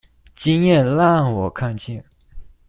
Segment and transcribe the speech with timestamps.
[0.35, 2.03] 經驗讓我看見